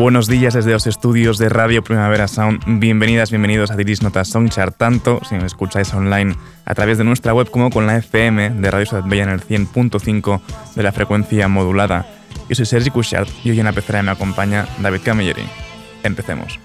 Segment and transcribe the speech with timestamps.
[0.00, 2.62] Buenos días desde los estudios de Radio Primavera Sound.
[2.80, 7.34] Bienvenidas, bienvenidos a Diris Notas Songchart, tanto si me escucháis online a través de nuestra
[7.34, 10.40] web como con la FM de Radio Ciudad Bella en el 100.5
[10.74, 12.06] de la frecuencia modulada.
[12.48, 15.44] Yo soy Sergi Cushart y hoy en la pecera me acompaña David Camilleri.
[16.02, 16.58] Empecemos.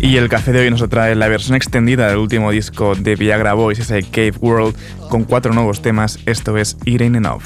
[0.00, 3.52] Y el café de hoy nos trae la versión extendida del último disco de Viagra
[3.52, 4.74] Boys, ese Cave World,
[5.08, 6.18] con cuatro nuevos temas.
[6.26, 7.42] Esto es It Ain't Enough.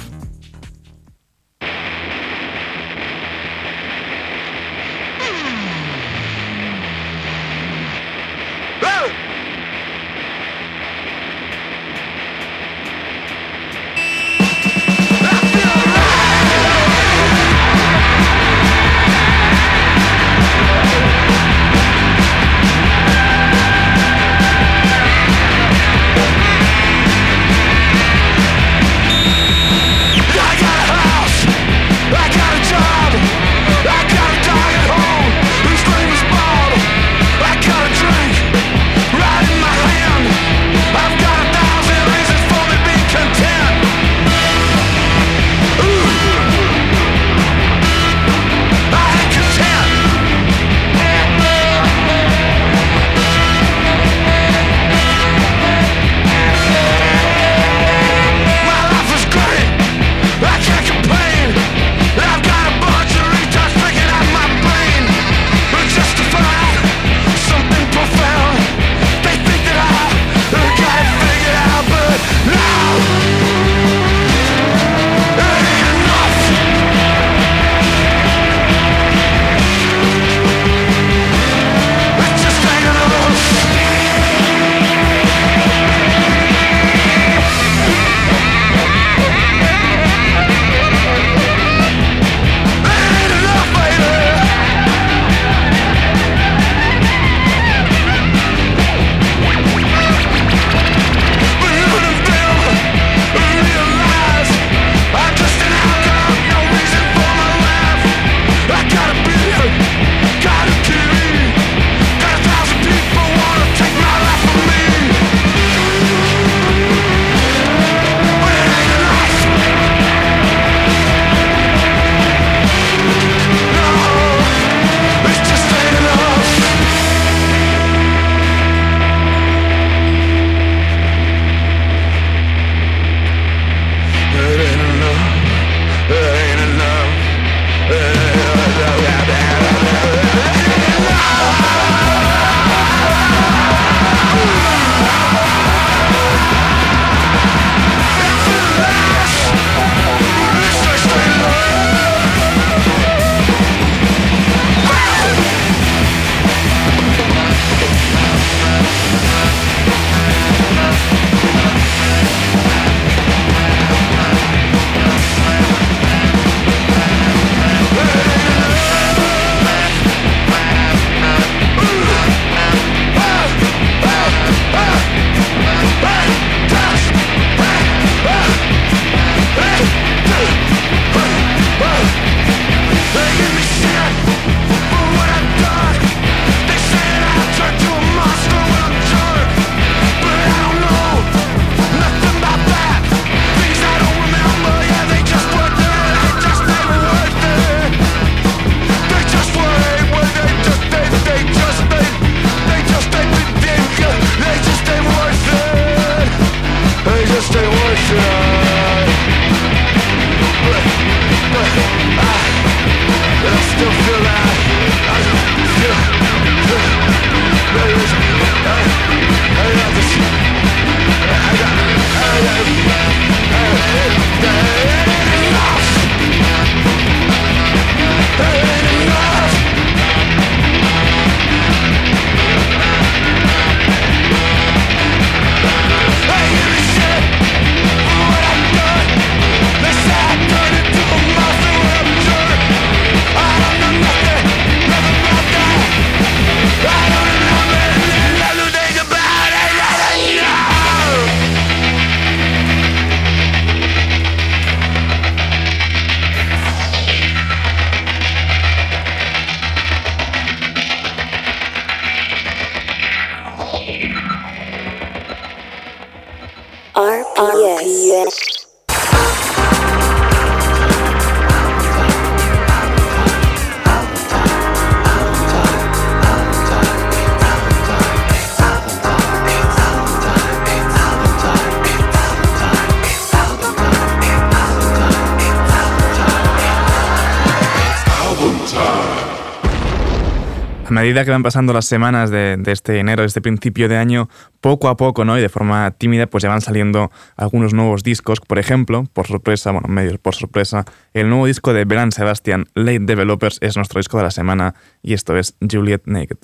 [291.05, 294.31] Medida que van pasando las semanas de, este enero, de este principio de año,
[294.63, 295.37] poco a poco, ¿no?
[295.37, 298.41] Y de forma tímida, pues ya van saliendo algunos nuevos discos.
[298.41, 303.01] Por ejemplo, por sorpresa, bueno, medio por sorpresa, el nuevo disco de Belan Sebastian, Late
[303.01, 306.39] Developers, es nuestro disco de la semana y esto es Juliet Naked.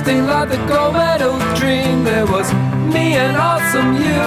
[0.00, 2.04] Lasting like the gold medal dream.
[2.04, 2.52] There was
[2.94, 4.22] me and awesome you,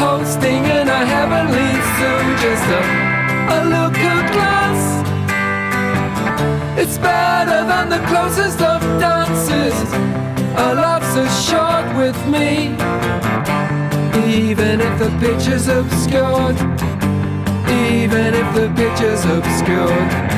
[0.00, 2.20] hosting in a heavenly zoo.
[2.44, 2.82] Just a,
[3.56, 4.82] a look of glass.
[6.78, 9.74] It's better than the closest of dances.
[10.56, 12.76] A love so short with me
[14.28, 16.56] even if the picture's obscured,
[17.68, 20.31] even if the picture's obscured.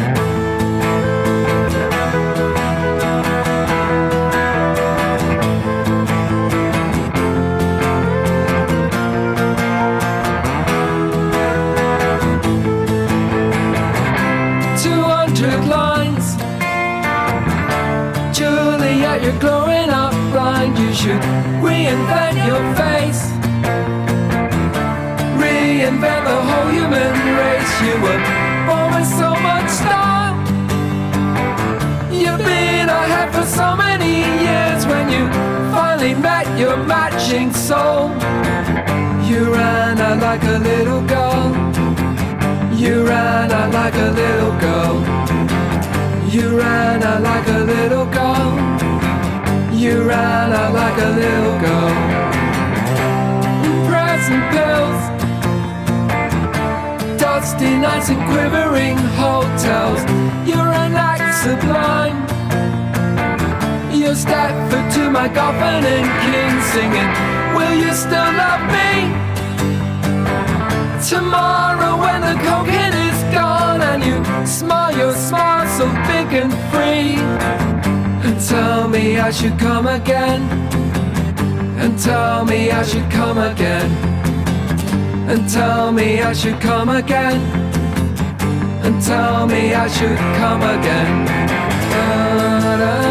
[19.25, 20.79] You're glowing up blind.
[20.79, 21.23] You should
[21.65, 23.35] reinvent your face
[25.85, 27.73] reinvent the whole human race.
[27.87, 28.21] You were
[28.67, 30.37] born with so much style.
[32.21, 35.23] You've been ahead for so many years when you
[35.75, 38.11] finally met your matching soul.
[39.29, 41.45] You ran out like a little girl.
[42.83, 44.95] You ran out like a little girl.
[46.35, 47.54] You ran out like a.
[49.85, 51.95] You ran out like a little girl.
[53.87, 55.01] Present pills
[57.21, 60.01] dusty nights and quivering hotels.
[60.49, 62.17] You're an act sublime.
[63.93, 67.11] You're Stafford to my and King singing.
[67.55, 69.13] Will you still love me?
[71.07, 77.84] Tomorrow when the cocaine is gone and you smile your smile so big and free.
[78.25, 80.43] And tell me I should come again.
[81.79, 84.15] And tell me I should come again
[85.29, 87.41] and tell me I should come again
[88.85, 91.29] and tell me I should come again.
[91.93, 93.04] A of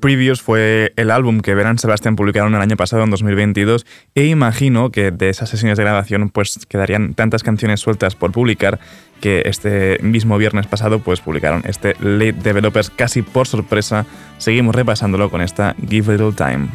[0.00, 4.90] Previous fue el álbum que Verán Sebastián publicaron el año pasado, en 2022, e imagino
[4.90, 8.78] que de esas sesiones de grabación pues quedarían tantas canciones sueltas por publicar
[9.20, 14.06] que este mismo viernes pasado pues publicaron este Late Developers casi por sorpresa.
[14.38, 16.68] Seguimos repasándolo con esta Give Little Time.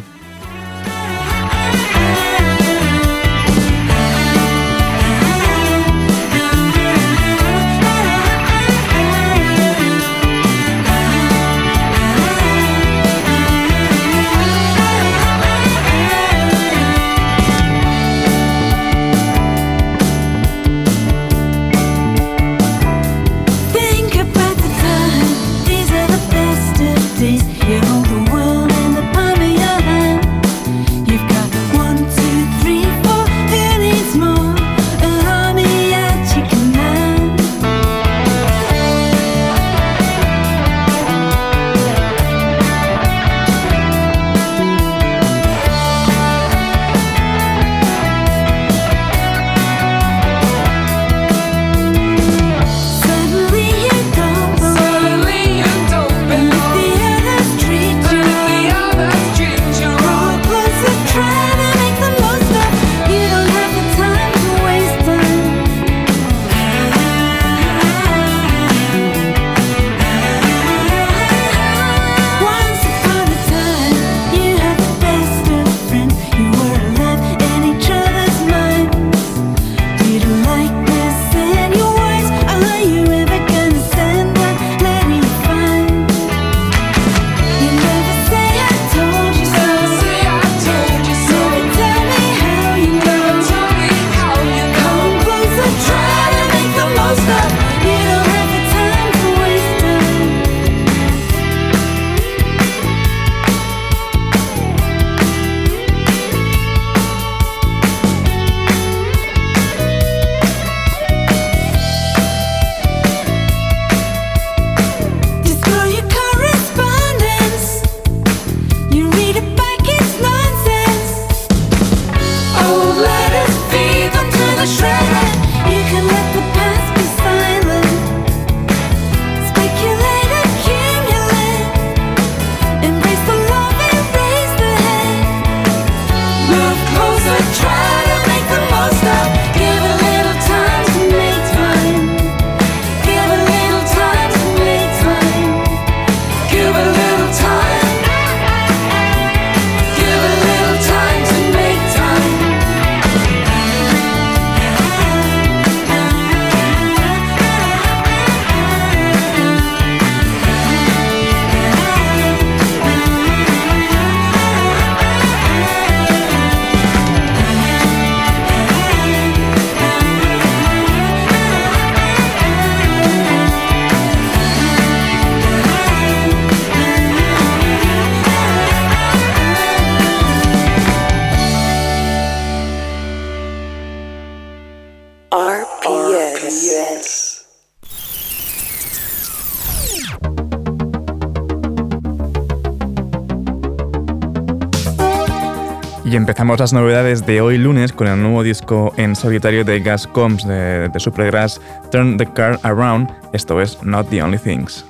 [196.14, 200.06] Y empezamos las novedades de hoy lunes con el nuevo disco en solitario de Gas
[200.06, 203.10] Combs de, de Supergrass, Turn the Car Around.
[203.34, 204.86] Esto es Not the Only Things.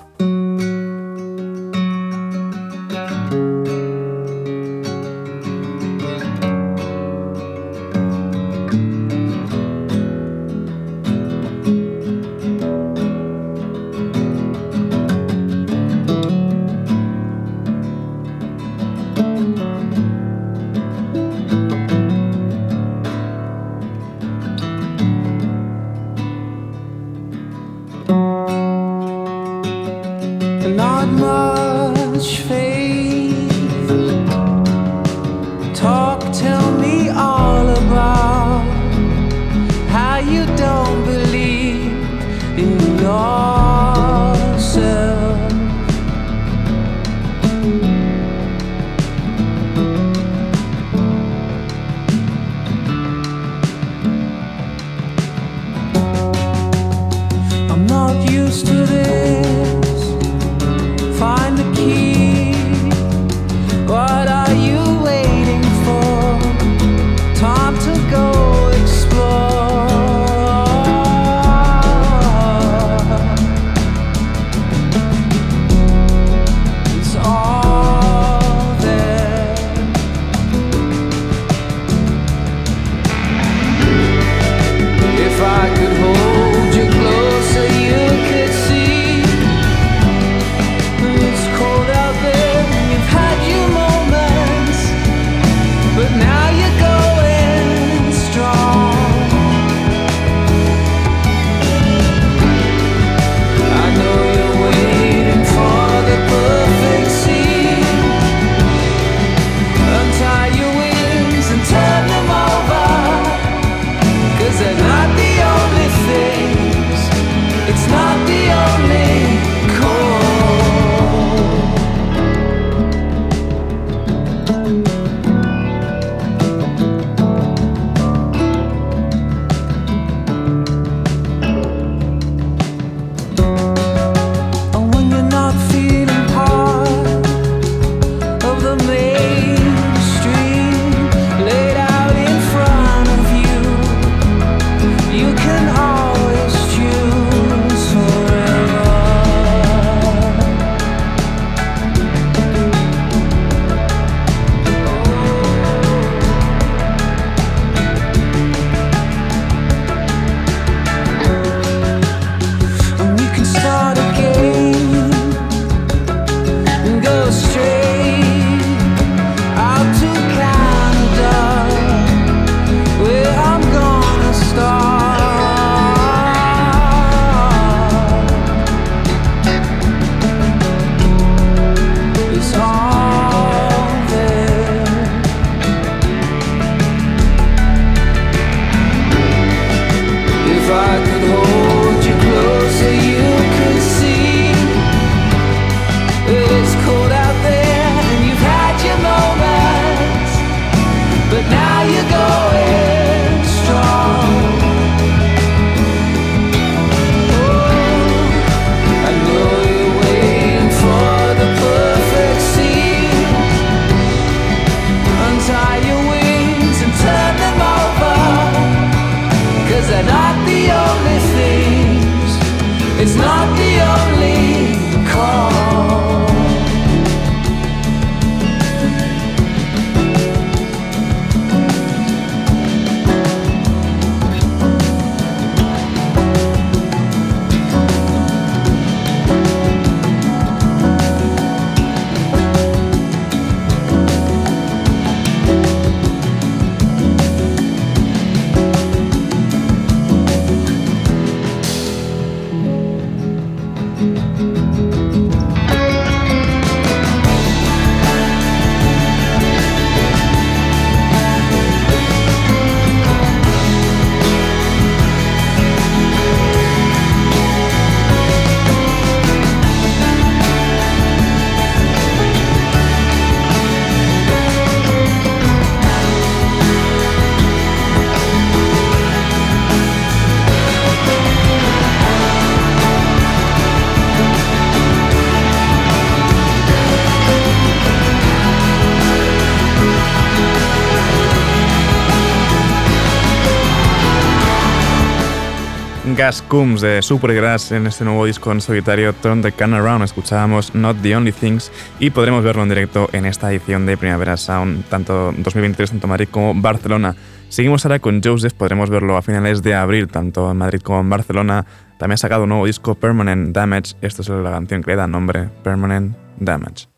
[296.33, 300.03] Gas Coombs de Supergrass en este nuevo disco en solitario Turn the Can Around.
[300.03, 304.35] Escuchábamos Not the Only Things y podremos verlo en directo en esta edición de Primavera
[304.35, 307.15] Sound, tanto 2023 tanto Madrid como Barcelona.
[307.49, 311.09] Seguimos ahora con Joseph, podremos verlo a finales de abril, tanto en Madrid como en
[311.11, 311.67] Barcelona.
[311.99, 313.93] También ha sacado un nuevo disco Permanent Damage.
[314.01, 316.92] Esto es la canción que le da nombre, Permanent Damage.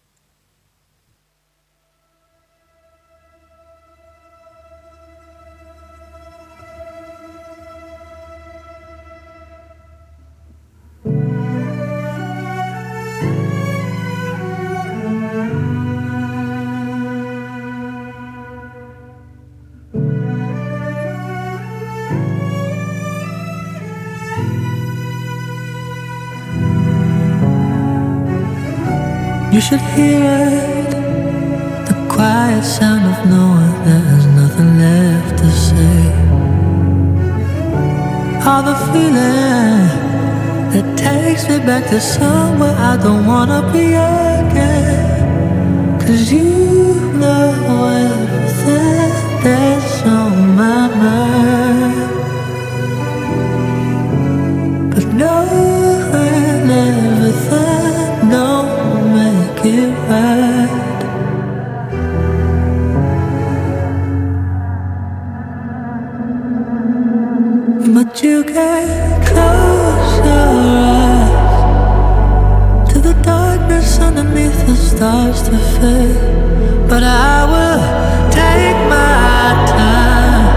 [29.56, 30.89] You should hear it.
[31.88, 36.02] The quiet sound of knowing there's nothing left to say.
[38.46, 39.88] All the feeling
[40.74, 46.00] that takes me back to somewhere I don't wanna be again.
[46.02, 47.54] Cause you know
[48.12, 51.55] everything that's on my mind
[75.01, 76.88] underneath the stars to fade.
[76.88, 77.79] But I will
[78.31, 80.47] take my time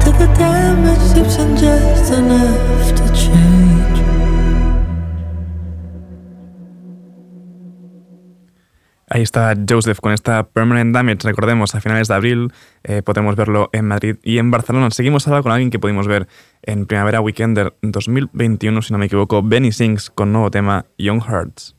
[0.00, 4.02] till the damage seeps in just enough to change.
[9.08, 11.20] Ahí está Joseph con esta Permanent Damage.
[11.22, 12.52] Recordemos, a finales de abril
[12.82, 14.90] eh, podemos verlo en Madrid y en Barcelona.
[14.90, 16.26] Seguimos ahora con alguien que pudimos ver
[16.62, 21.76] en Primavera Weekender 2021, si no me equivoco, Benny Sings con nuevo tema Young Hearts.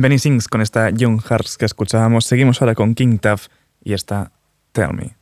[0.00, 2.24] Benny Sings con esta Young Hearts que escuchábamos.
[2.24, 3.48] Seguimos ahora con King Tuff
[3.84, 4.32] y esta
[4.72, 5.19] Tell Me.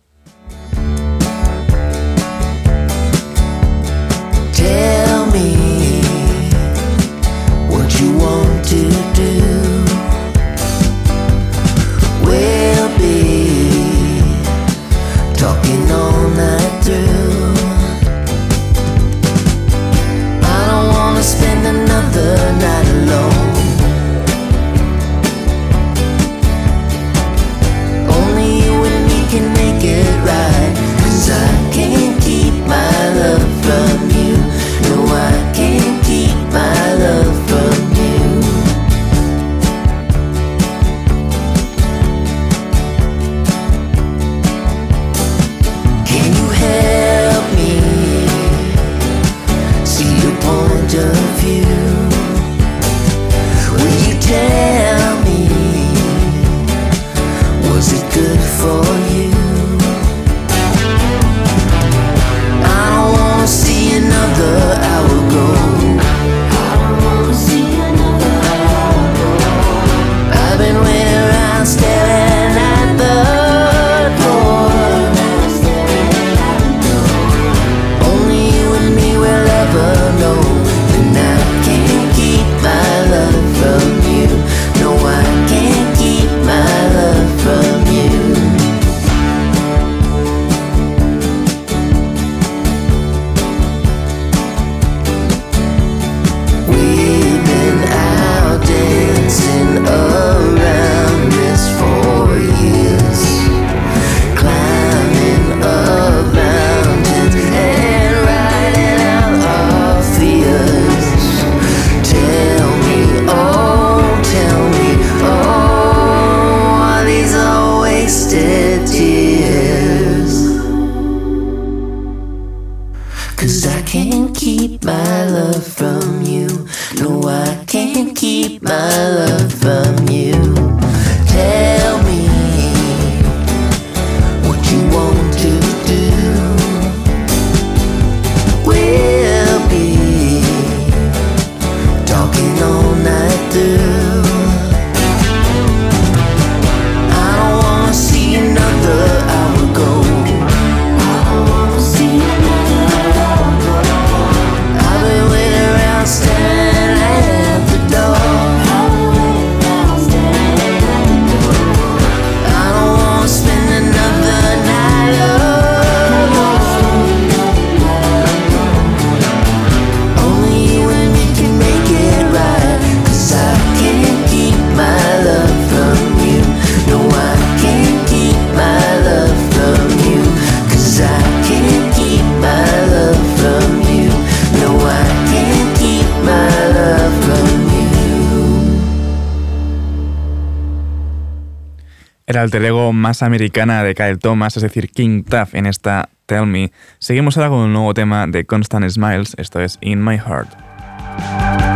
[192.29, 196.47] el alter ego más americana de Kyle Thomas, es decir, King Taff en esta Tell
[196.47, 196.71] Me.
[196.99, 201.68] Seguimos ahora con un nuevo tema de Constant Smiles, esto es In My Heart.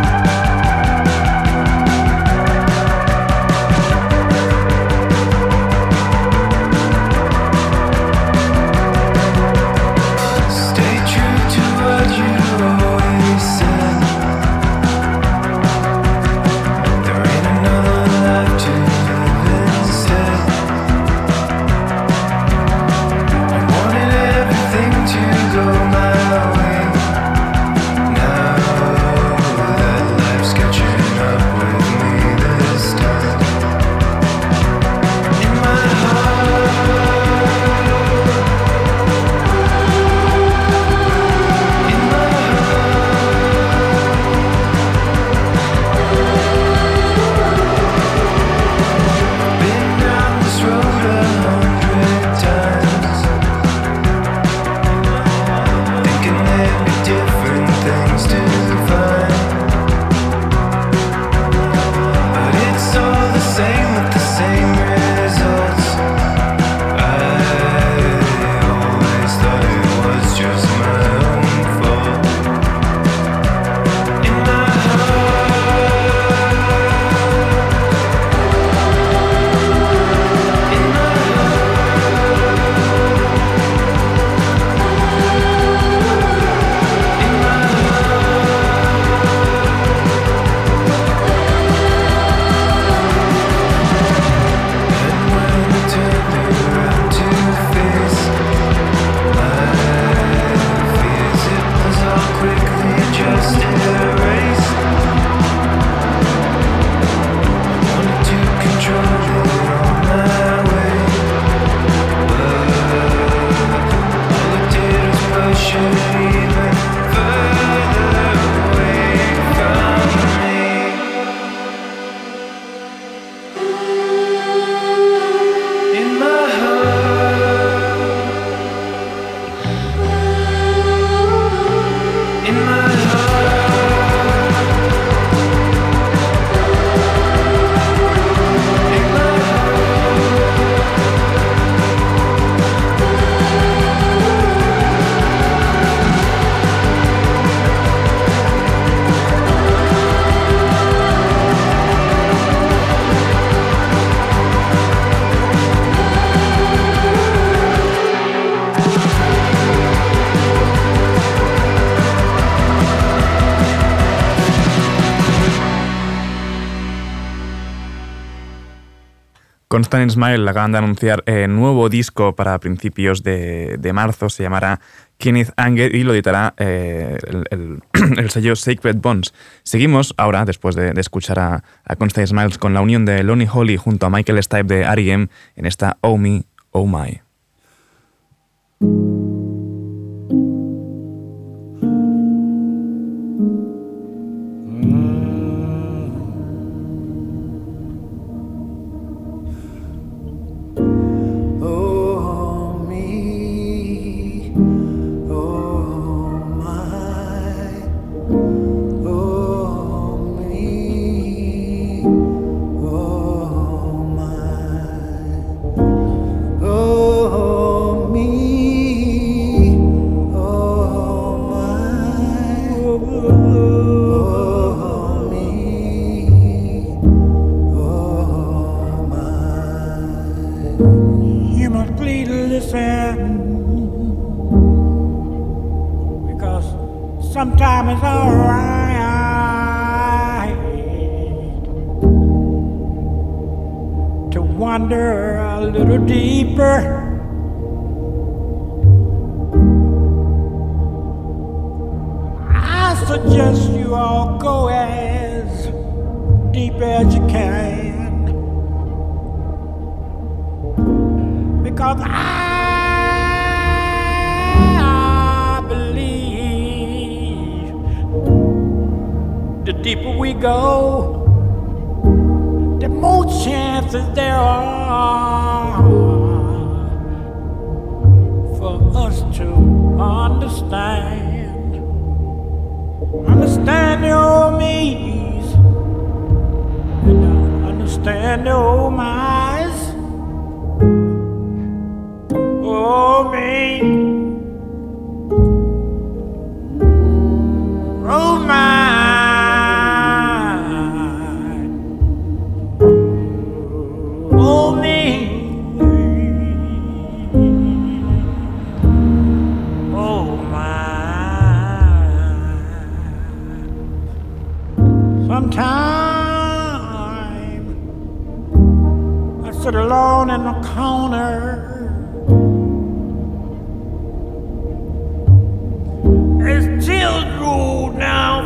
[169.83, 174.79] Constant Smile acaban de anunciar eh, nuevo disco para principios de, de marzo, se llamará
[175.17, 177.83] Kenneth Anger y lo editará eh, el, el-
[178.17, 179.33] el sello Sacred Bones.
[179.63, 184.05] Seguimos ahora, después de, escuchar a, a Smiles, con la unión de Lonnie Holly junto
[184.05, 185.27] a Michael Stipe de R.E.M.
[185.57, 187.21] en esta Oh Me, Oh My.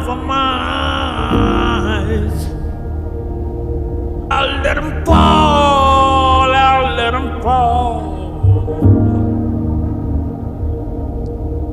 [0.07, 0.35] From my
[1.33, 2.45] eyes,
[4.31, 7.97] I'll let them fall, I'll let them fall.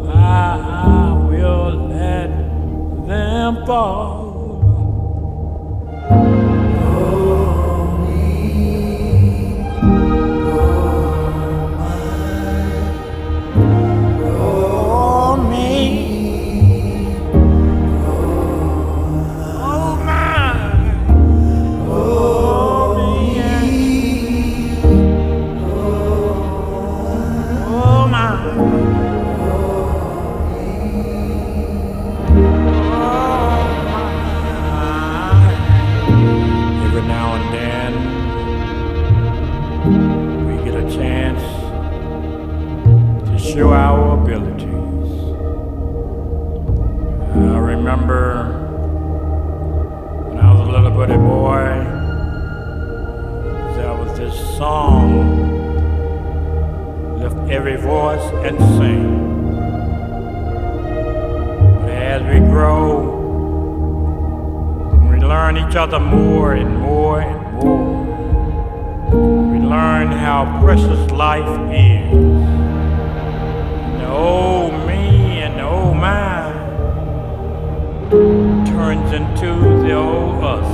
[0.09, 2.31] I will let
[3.07, 4.24] them fall.
[65.75, 68.05] Each other more and more and more.
[69.51, 72.13] We learn how precious life is.
[72.13, 76.55] And the old me and the old mine
[78.67, 80.69] turns into the old us.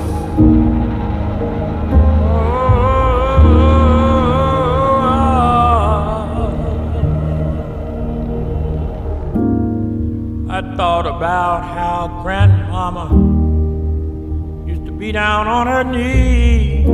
[2.23, 2.51] Oh,
[10.51, 13.30] I thought about how grandmama
[15.01, 16.87] be down on her knees.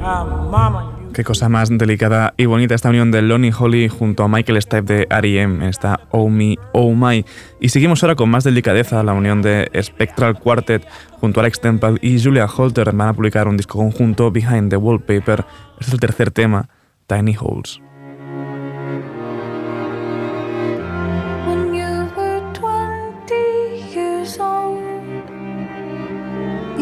[0.00, 4.28] How mama Qué cosa más delicada y bonita esta unión de Lonnie Holly junto a
[4.28, 5.56] Michael Stipe de R.E.M.
[5.64, 7.24] en esta Oh Me, Oh My.
[7.60, 10.86] Y seguimos ahora con más delicadeza, la unión de Spectral Quartet
[11.20, 14.76] junto a Alex Temple y Julia Holter van a publicar un disco conjunto Behind the
[14.76, 15.44] Wallpaper.
[15.80, 16.68] Este es el tercer tema,
[17.08, 17.80] Tiny Holes.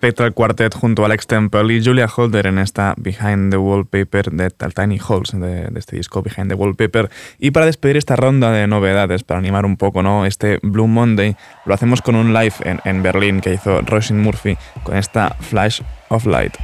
[0.07, 4.49] Spectral Quartet junto a Alex Temple y Julia Holder en esta Behind the Wallpaper de
[4.49, 7.09] Tiny Halls, de, de este disco Behind the Wallpaper.
[7.39, 10.25] Y para despedir esta ronda de novedades, para animar un poco ¿no?
[10.25, 11.35] este Blue Monday,
[11.65, 15.81] lo hacemos con un live en, en Berlín que hizo Roisin Murphy con esta Flash
[16.07, 16.55] of Light.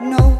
[0.00, 0.39] No.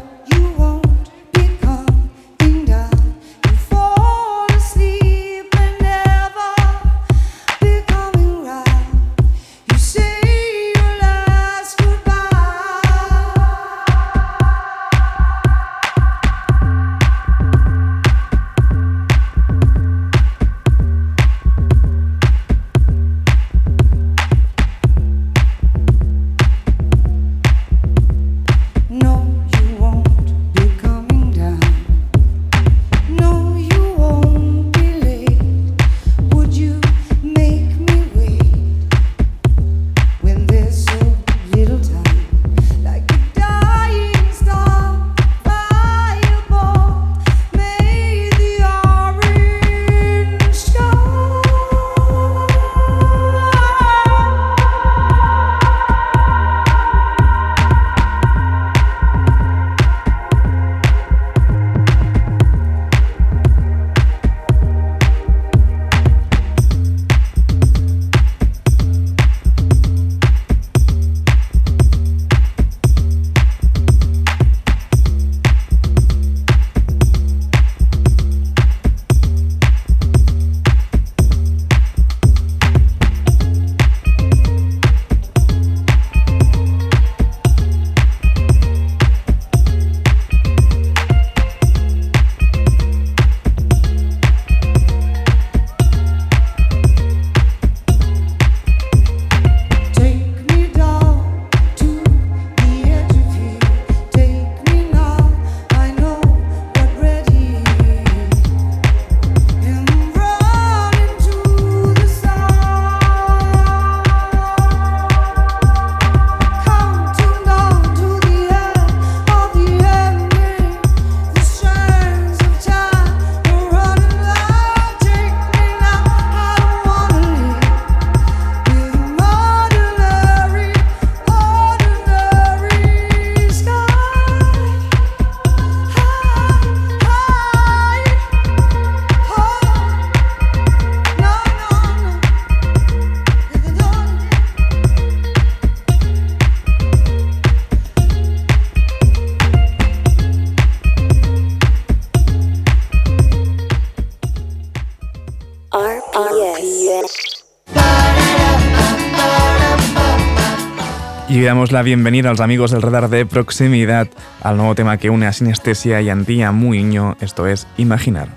[161.61, 164.07] Damos la bienvenida a los amigos del radar de proximidad
[164.41, 168.29] al nuevo tema que une a Sinestesia y Antía Muiño, esto es Imaginar.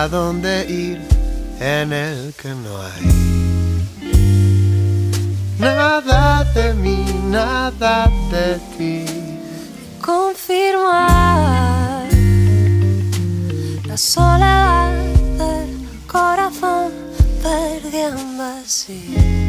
[0.00, 0.98] A donde ir
[1.60, 3.04] en el que no hay
[5.58, 9.04] nada de mí, nada de ti.
[10.00, 12.08] confirmar
[13.84, 14.94] la soledad
[15.40, 15.70] del
[16.06, 16.92] corazón
[17.42, 19.39] perdiendo así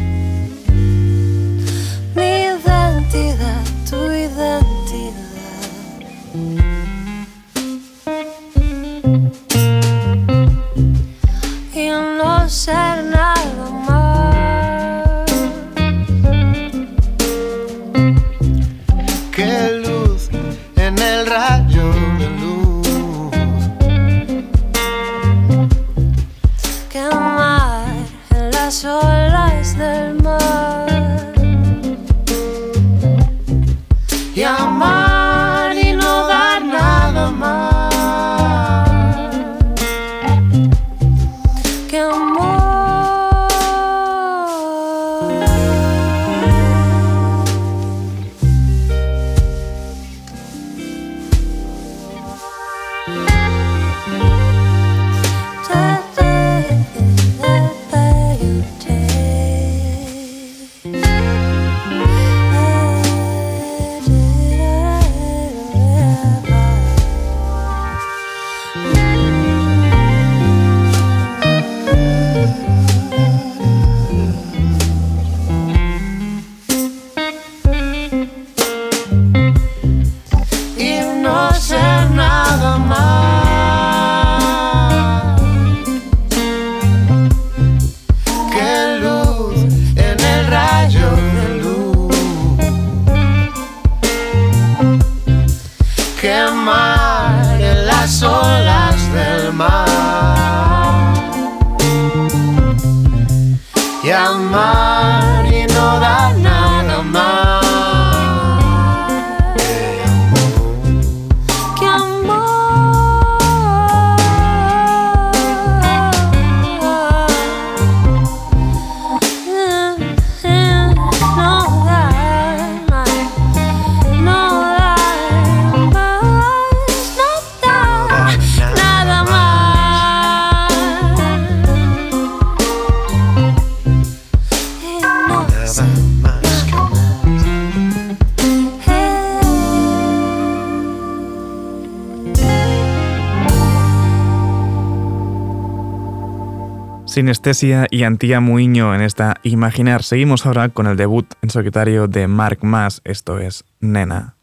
[147.12, 150.02] Sinestesia y Antía Muiño en esta Imaginar.
[150.02, 154.36] Seguimos ahora con el debut en solitario de Mark Mas, esto es Nena.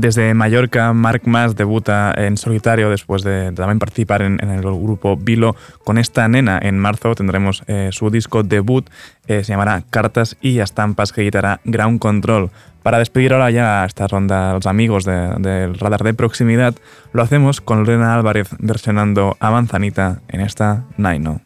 [0.00, 5.56] Desde Mallorca, Marc Mas debuta en solitario después de también participar en, el grupo Vilo
[5.84, 6.58] con esta nena.
[6.62, 8.88] En marzo tendremos eh, su disco debut,
[9.26, 12.50] eh, se llamará Cartas y Estampas, que editará Ground Control.
[12.82, 16.74] Para despedir ahora ya esta ronda los amigos de- del radar de proximidad,
[17.12, 21.42] lo hacemos con Lorena Álvarez versionando a Manzanita en esta Naino.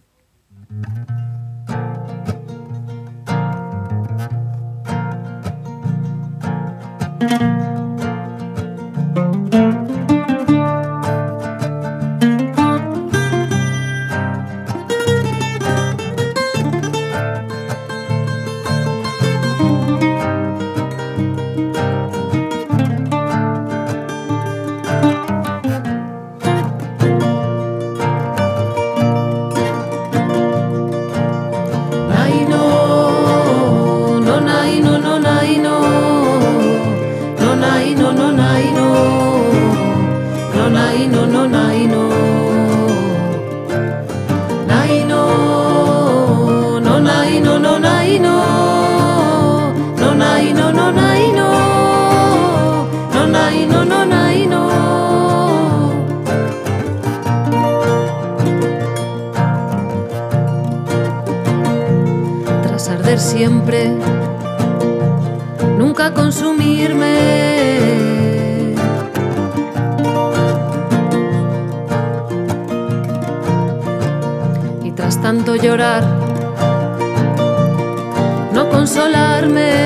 [7.24, 7.63] Nai
[75.57, 76.02] llorar,
[78.52, 79.84] no consolarme.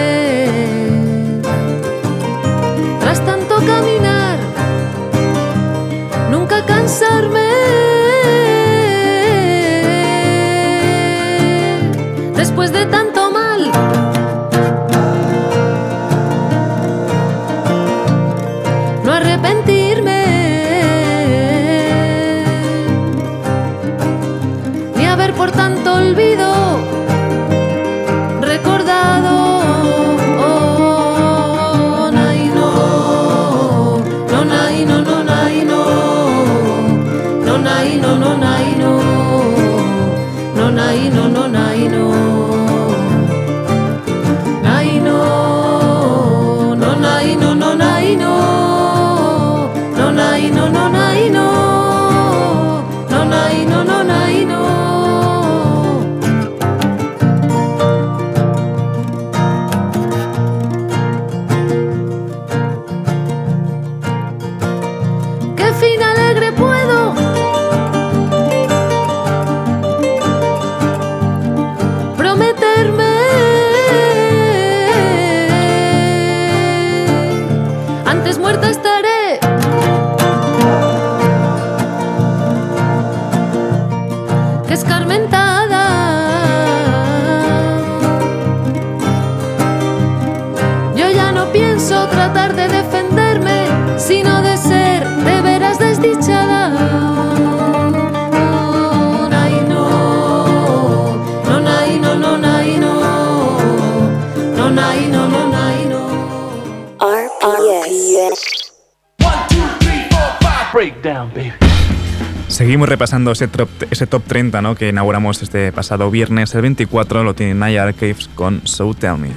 [112.49, 114.75] Seguimos repasando ese top, ese top 30 ¿no?
[114.75, 116.55] que inauguramos este pasado viernes.
[116.55, 119.31] El 24 lo tiene Naya Archives con So Tell Me.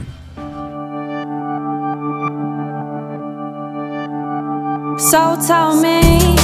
[4.97, 6.40] So tell me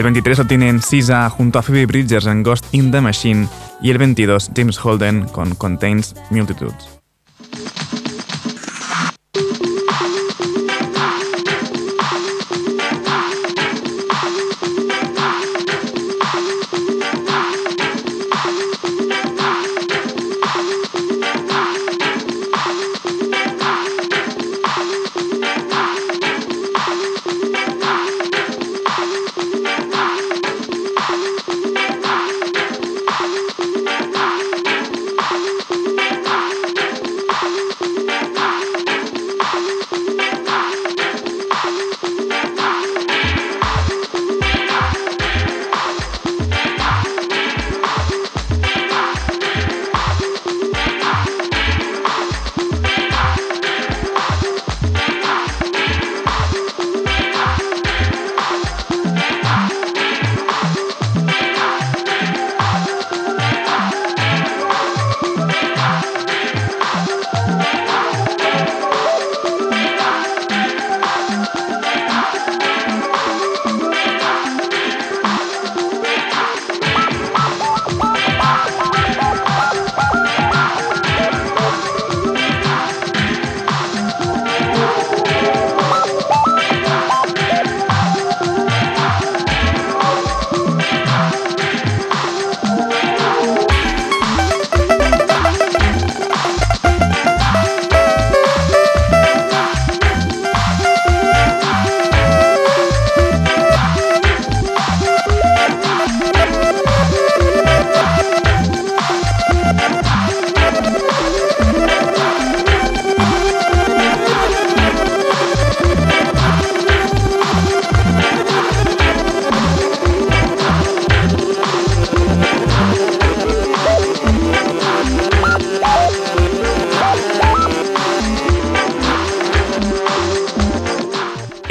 [0.00, 3.46] El 23 lo tienen Sisa junto a Phoebe Bridgers en Ghost in the Machine.
[3.82, 6.89] Y el 22, James Holden con Contains Multitudes.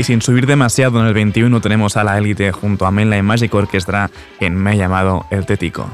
[0.09, 4.09] Sin subir demasiado en el 21 tenemos a la élite junto a Mainline Magic Orchestra
[4.39, 5.87] en Me ha llamado El Tético.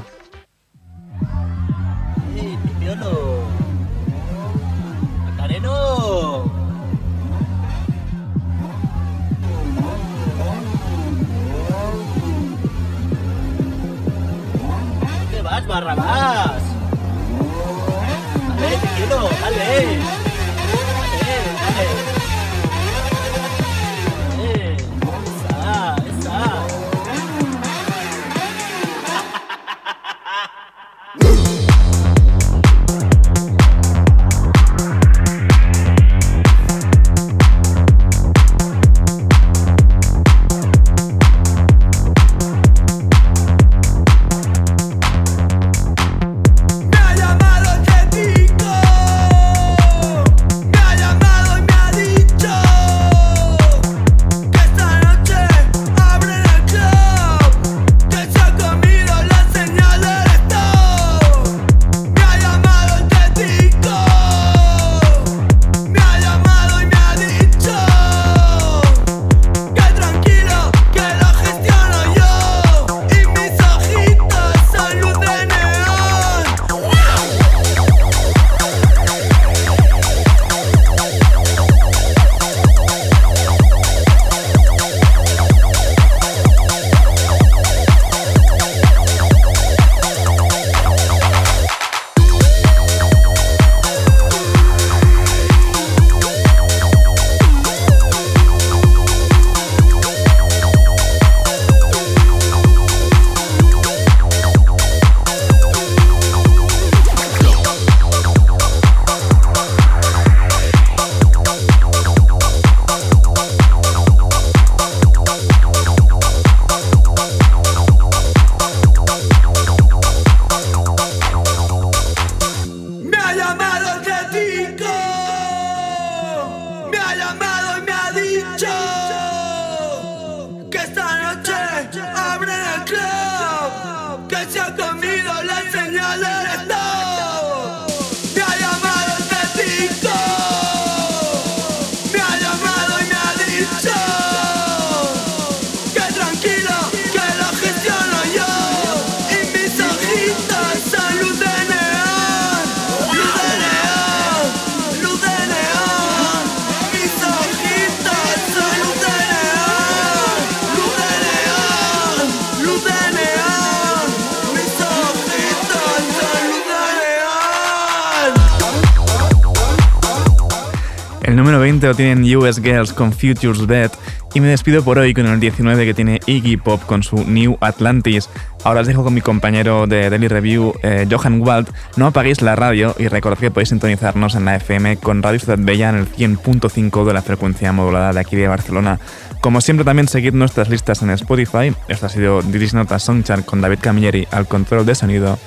[171.96, 173.92] Tienen US Girls con Futures Bet
[174.34, 177.56] y me despido por hoy con el 19 que tiene Iggy Pop con su New
[177.60, 178.28] Atlantis.
[178.64, 181.68] Ahora os dejo con mi compañero de Daily Review, eh, Johan Wald.
[181.96, 185.58] No apaguéis la radio y recordad que podéis sintonizarnos en la FM con Radio Ciudad
[185.58, 189.00] Bella en el 100.5 de la frecuencia modulada de aquí de Barcelona.
[189.40, 191.72] Como siempre también seguid nuestras listas en Spotify.
[191.88, 195.38] Esto ha sido Diris Nota Songchart con David Camilleri al control de sonido.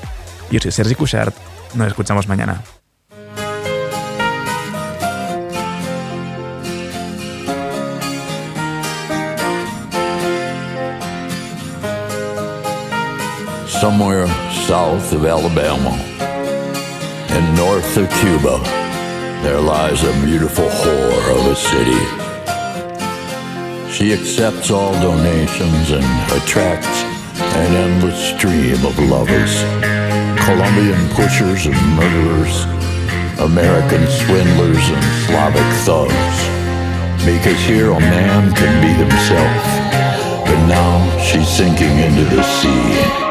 [0.51, 1.35] Yo soy Sergi Cushart.
[1.75, 2.63] Nos escuchamos mañana.
[13.79, 14.27] Somewhere
[14.67, 15.91] south of Alabama
[17.31, 18.59] and north of Cuba,
[19.41, 22.03] there lies a beautiful whore of a city.
[23.89, 26.03] She accepts all donations and
[26.35, 27.03] attracts
[27.55, 29.55] an endless stream of lovers,
[30.43, 32.65] Colombian pushers and murderers,
[33.39, 36.37] American swindlers and Slavic thugs.
[37.23, 39.63] Because here a man can be himself,
[40.45, 43.28] but now she's sinking into the sea.